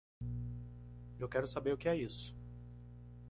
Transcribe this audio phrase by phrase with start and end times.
[1.19, 2.35] Eu quero saber o que é isso.